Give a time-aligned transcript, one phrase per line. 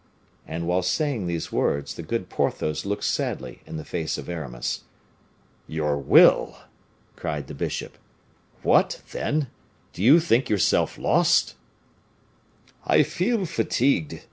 [0.47, 4.81] And while saying these words, the good Porthos looked sadly in the face of Aramis.
[5.67, 6.57] "Your will!"
[7.15, 7.99] cried the bishop.
[8.63, 9.49] "What, then!
[9.93, 11.53] do you think yourself lost?"
[12.83, 14.19] "I feel fatigued.